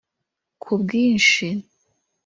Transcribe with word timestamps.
“Ku 0.61 0.73
bwinshi” 0.81 1.47